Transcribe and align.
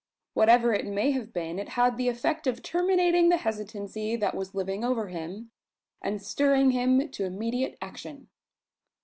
Whatever 0.33 0.73
it 0.73 0.87
may 0.87 1.11
have 1.11 1.31
been, 1.31 1.59
it 1.59 1.69
had 1.77 1.95
the 1.95 2.07
effect 2.09 2.47
of 2.47 2.63
terminating 2.63 3.29
the 3.29 3.37
hesitancy 3.37 4.15
that 4.15 4.33
living 4.55 4.83
over 4.83 5.09
him, 5.09 5.51
and 6.01 6.19
stirring 6.19 6.71
him 6.71 7.07
to 7.11 7.23
immediate 7.25 7.77
action. 7.83 8.27